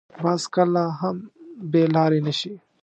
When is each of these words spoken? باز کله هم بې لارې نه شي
باز 0.23 0.41
کله 0.55 0.83
هم 0.99 1.15
بې 1.71 1.83
لارې 1.95 2.19
نه 2.27 2.33
شي 2.39 2.53